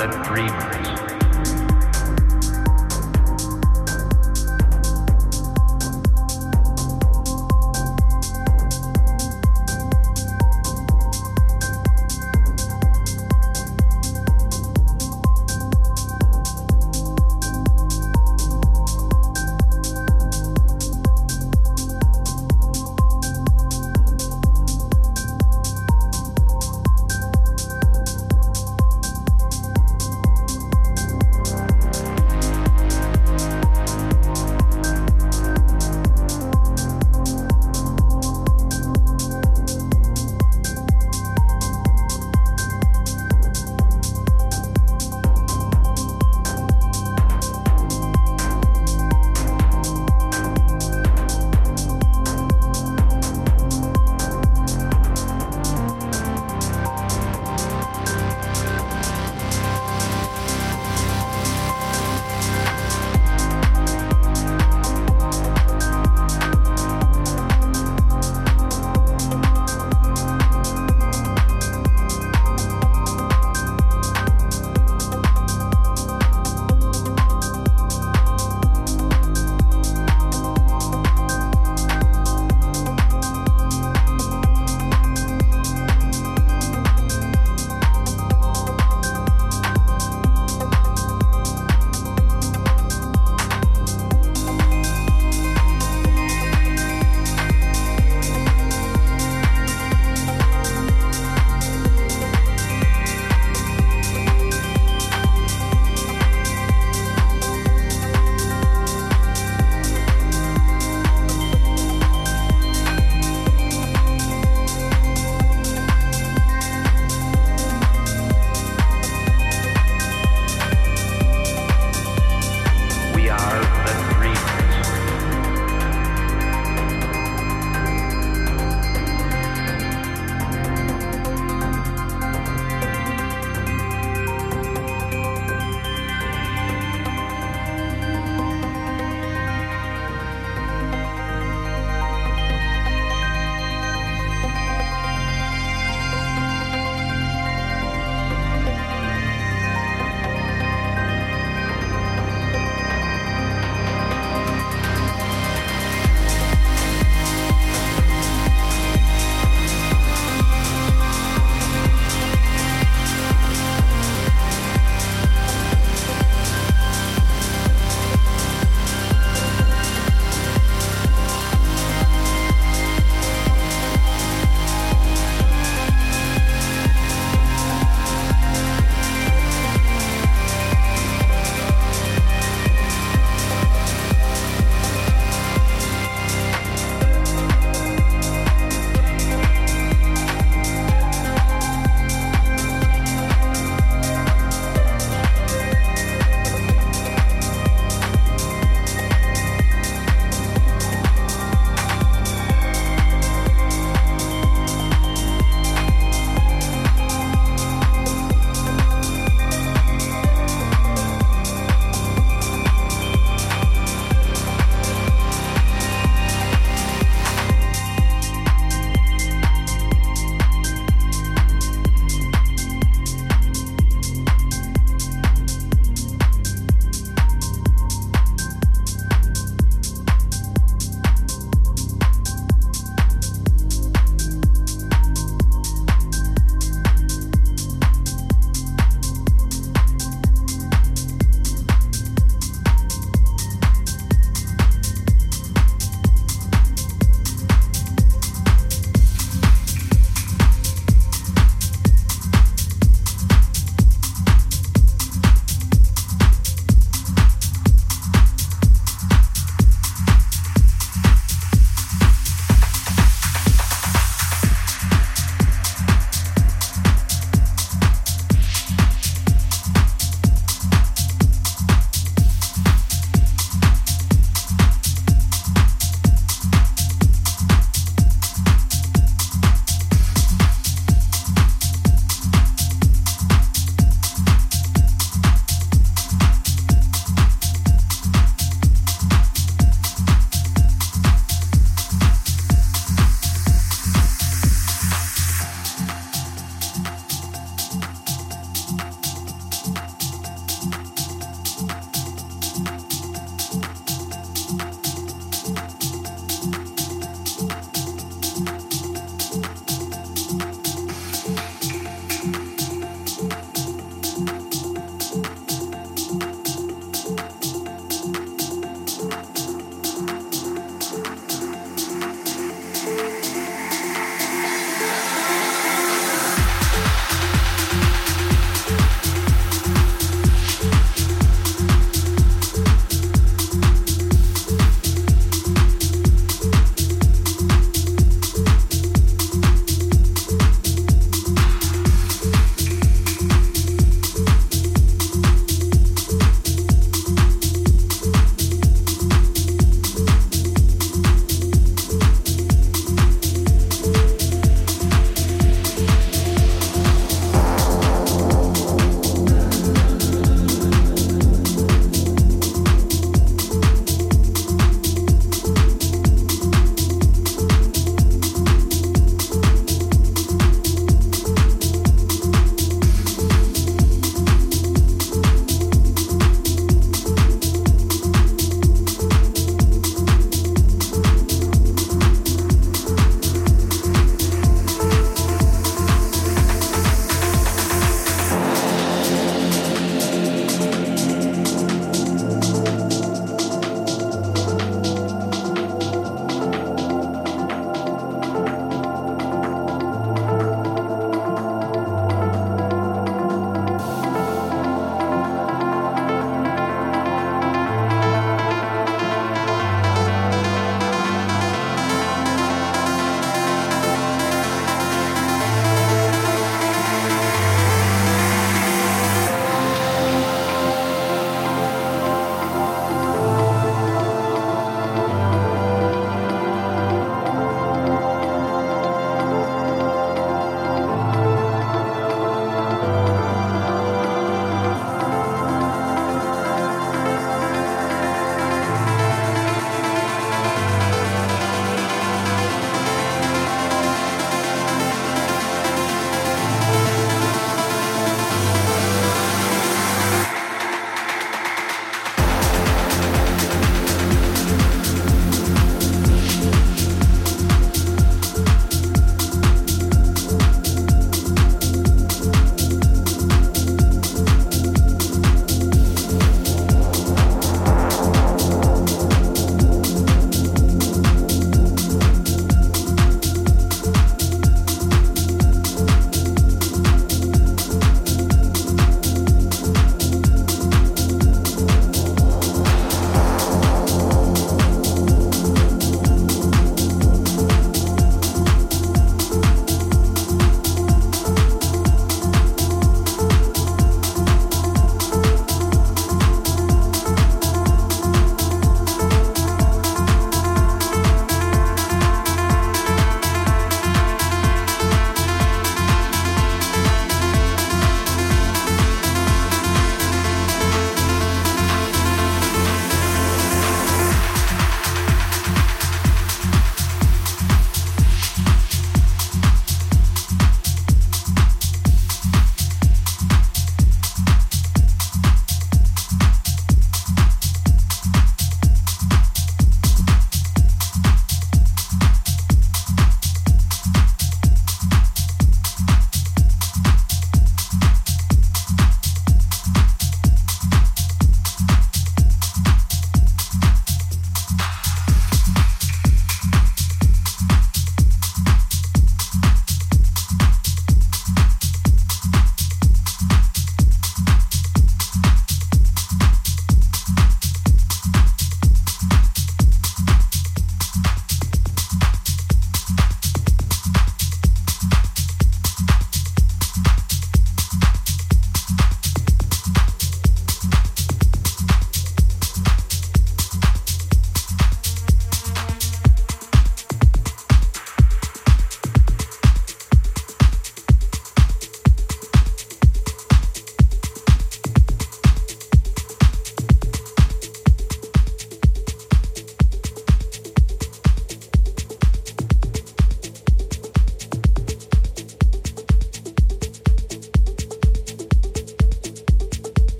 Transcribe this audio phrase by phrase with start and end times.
[0.00, 0.16] Are the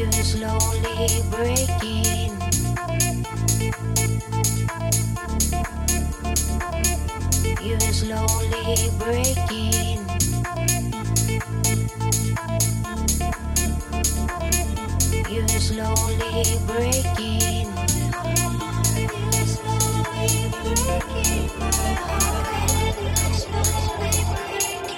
[0.00, 2.32] you're slowly breaking.
[7.60, 10.00] You're slowly breaking.
[15.28, 17.68] You're slowly breaking.
[19.44, 20.50] Slowly
[24.48, 24.89] breaking.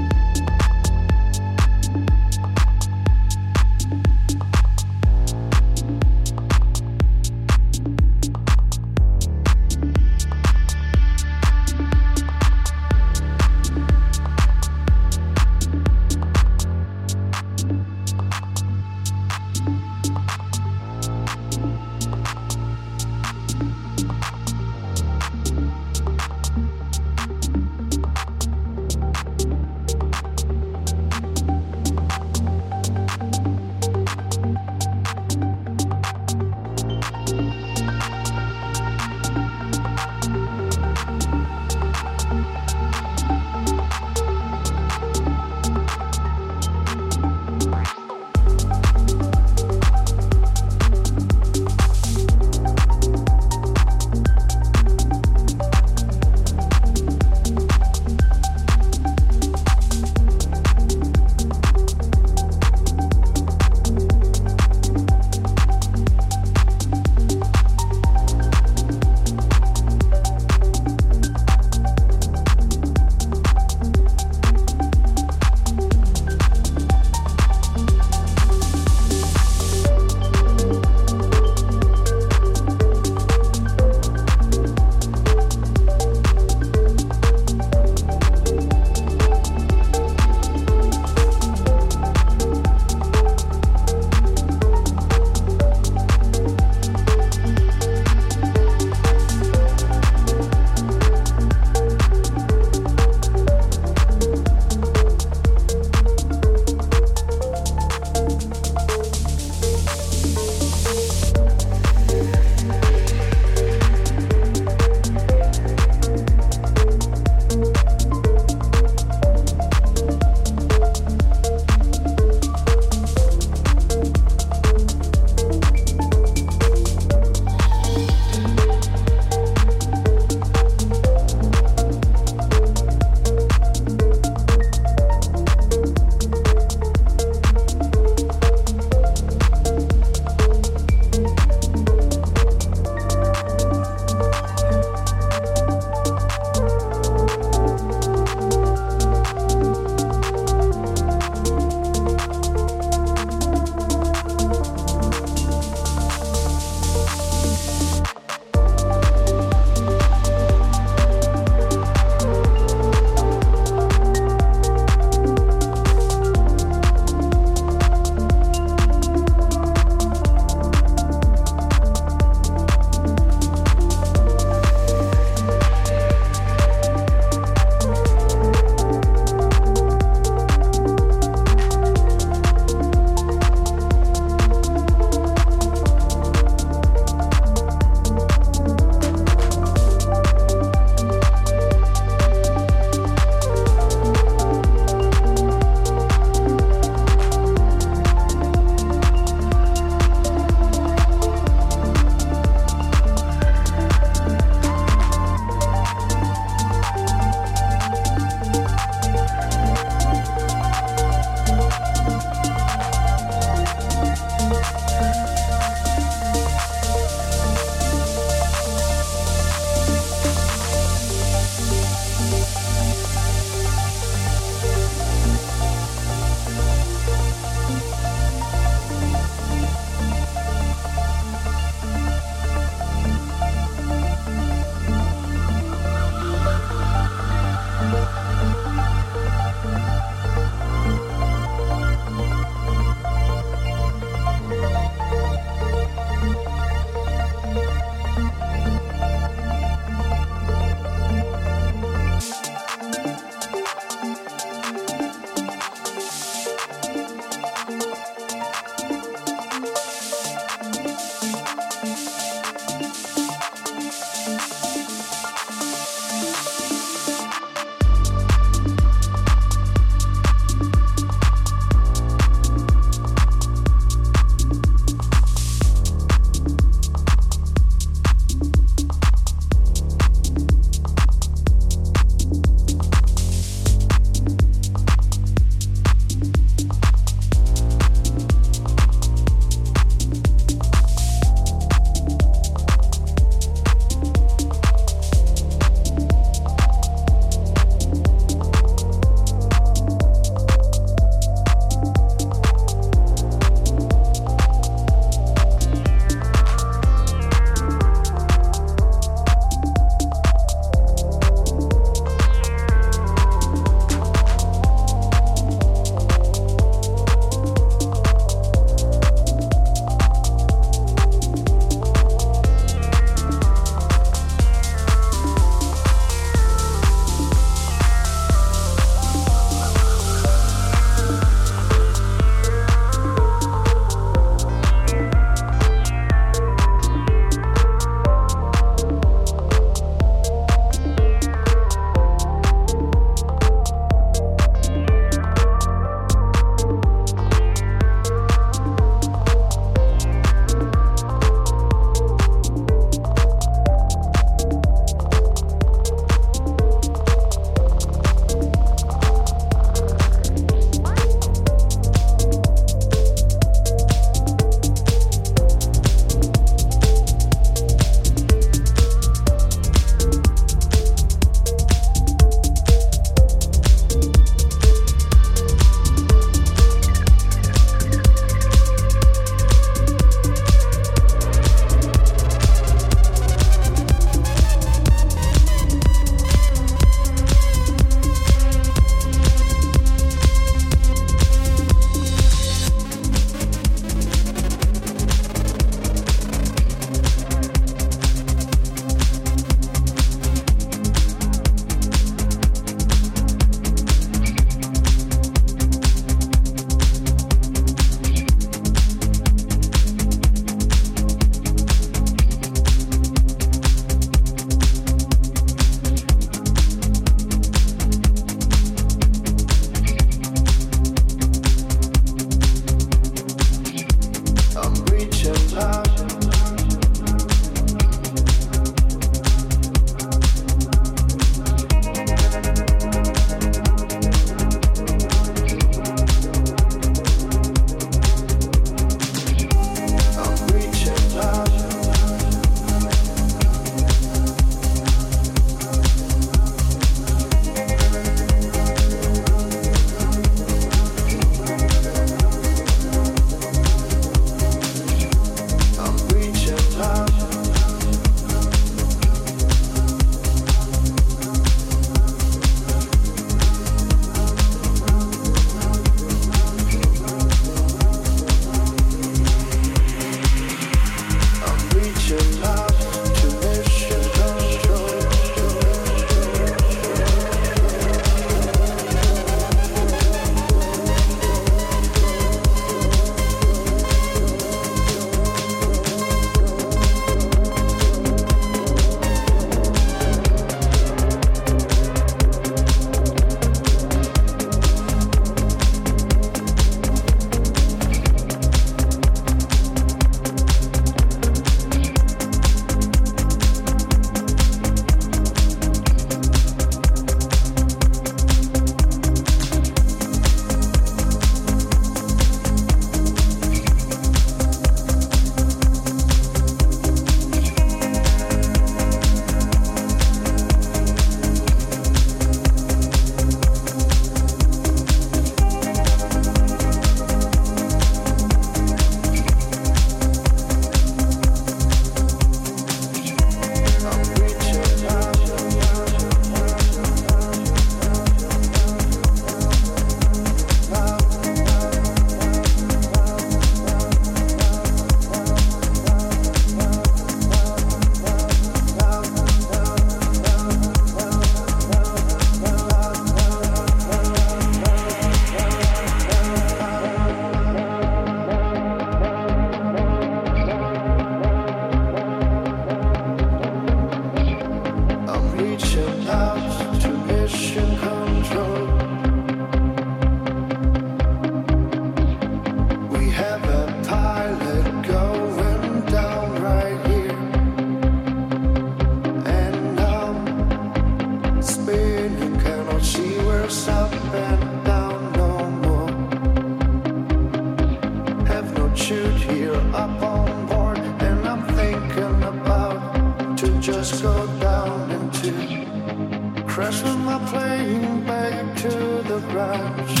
[596.52, 596.84] Dreamers.
[596.98, 598.68] my plane back to
[599.08, 600.00] the garage.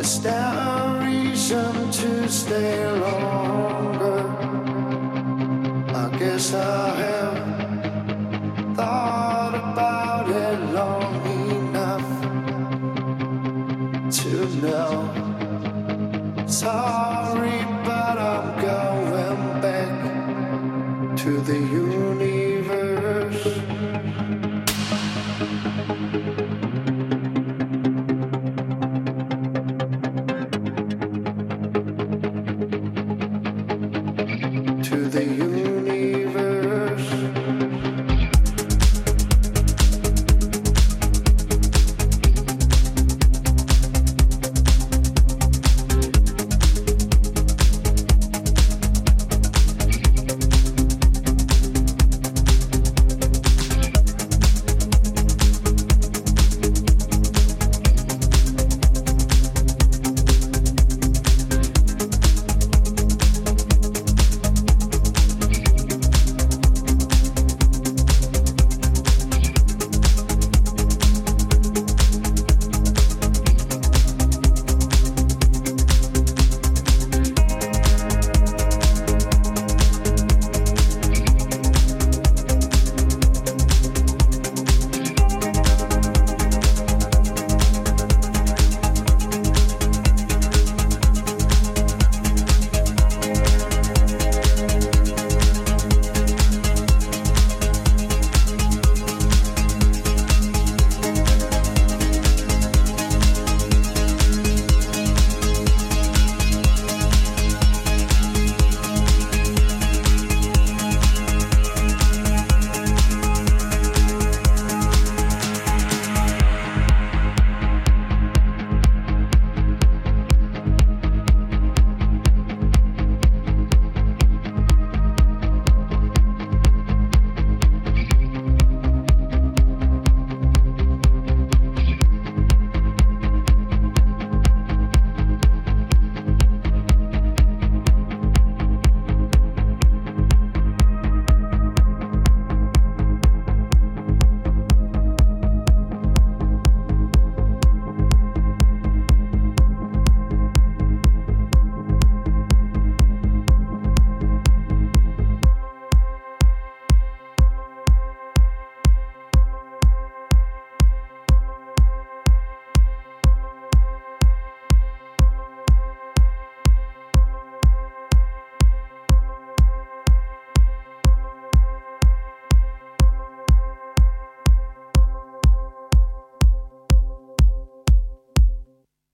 [0.00, 4.24] Is there a reason to stay longer?
[5.94, 7.37] I guess I have